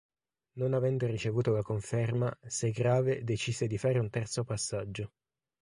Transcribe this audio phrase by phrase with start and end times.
[0.53, 5.11] Non avendo ricevuto la conferma, Segrave decise di fare un terzo passaggio.